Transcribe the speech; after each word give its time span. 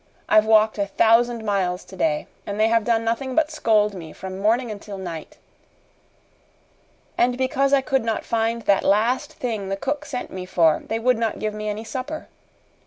I've 0.27 0.47
walked 0.47 0.79
a 0.79 0.87
thousand 0.87 1.45
miles 1.45 1.85
today, 1.85 2.25
and 2.47 2.59
they 2.59 2.69
have 2.69 2.83
done 2.83 3.03
nothing 3.03 3.35
but 3.35 3.51
scold 3.51 3.93
me 3.93 4.13
from 4.13 4.39
morning 4.39 4.71
until 4.71 4.97
night. 4.97 5.37
And 7.19 7.37
because 7.37 7.71
I 7.71 7.81
could 7.81 8.03
not 8.03 8.25
find 8.25 8.63
that 8.63 8.83
last 8.83 9.31
thing 9.33 9.69
the 9.69 9.77
cook 9.77 10.05
sent 10.05 10.31
me 10.31 10.47
for, 10.47 10.81
they 10.87 10.97
would 10.97 11.19
not 11.19 11.37
give 11.37 11.53
me 11.53 11.69
any 11.69 11.83
supper. 11.83 12.29